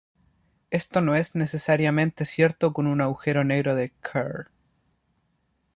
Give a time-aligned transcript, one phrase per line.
[0.71, 4.49] Esto no es necesariamente cierto con un agujero negro de Kerr.